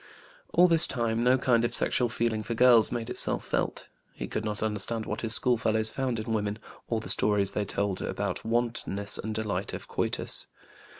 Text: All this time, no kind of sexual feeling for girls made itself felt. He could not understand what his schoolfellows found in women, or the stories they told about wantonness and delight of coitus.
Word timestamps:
All 0.51 0.67
this 0.67 0.87
time, 0.87 1.23
no 1.23 1.37
kind 1.37 1.63
of 1.63 1.75
sexual 1.75 2.09
feeling 2.09 2.41
for 2.41 2.55
girls 2.55 2.91
made 2.91 3.11
itself 3.11 3.45
felt. 3.45 3.87
He 4.15 4.25
could 4.27 4.43
not 4.43 4.63
understand 4.63 5.05
what 5.05 5.21
his 5.21 5.35
schoolfellows 5.35 5.91
found 5.91 6.19
in 6.19 6.33
women, 6.33 6.57
or 6.87 6.99
the 6.99 7.07
stories 7.07 7.51
they 7.51 7.65
told 7.65 8.01
about 8.01 8.43
wantonness 8.43 9.19
and 9.19 9.35
delight 9.35 9.73
of 9.73 9.87
coitus. 9.87 10.47